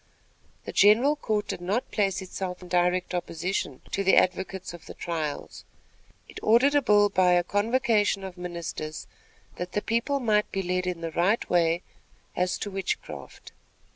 [0.65, 4.95] The general court did not place itself in direct opposition to the advocates of the
[4.95, 5.63] trials.
[6.27, 9.05] It ordered by bill a convocation of ministers,
[9.57, 11.83] that the people might be led in the right way,
[12.35, 13.51] as to the witchcraft.